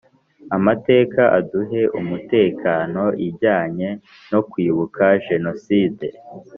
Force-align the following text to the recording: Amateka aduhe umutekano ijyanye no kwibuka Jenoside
Amateka 0.57 1.21
aduhe 1.39 1.81
umutekano 1.99 3.03
ijyanye 3.27 3.89
no 4.31 4.39
kwibuka 4.49 5.03
Jenoside 5.27 6.05